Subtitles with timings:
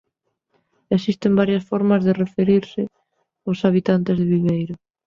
[0.89, 2.81] Existen varias formas de referirse
[3.51, 4.75] os habitantes de Viveiro.